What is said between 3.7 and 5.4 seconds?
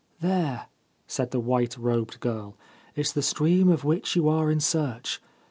which you are in search.